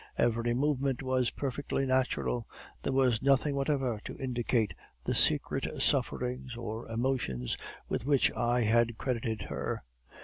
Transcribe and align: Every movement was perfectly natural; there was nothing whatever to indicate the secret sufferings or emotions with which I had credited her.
Every 0.17 0.55
movement 0.55 1.03
was 1.03 1.29
perfectly 1.29 1.85
natural; 1.85 2.47
there 2.81 2.91
was 2.91 3.21
nothing 3.21 3.53
whatever 3.53 4.01
to 4.05 4.17
indicate 4.17 4.73
the 5.03 5.13
secret 5.13 5.79
sufferings 5.79 6.55
or 6.55 6.87
emotions 6.87 7.55
with 7.87 8.03
which 8.03 8.31
I 8.31 8.61
had 8.61 8.97
credited 8.97 9.43
her. 9.43 9.83